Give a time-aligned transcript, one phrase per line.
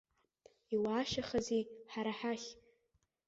[0.73, 2.47] Иуаашьахазеи ҳара ҳахь?